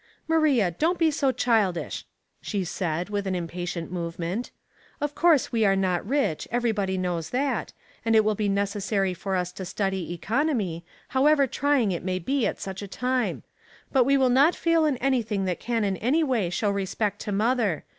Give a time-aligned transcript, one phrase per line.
[0.17, 2.07] '* Maria, don't be so childish,"
[2.41, 4.49] she said, with an impatient movement."
[4.99, 7.71] Of course we are not rich, everybody knows that,
[8.03, 12.17] and it will be neces sary for us to study economy, however trying it may
[12.17, 13.43] be at such a time;
[13.91, 17.31] but we will not fail in anything that can in any way show respect to
[17.31, 17.85] mother.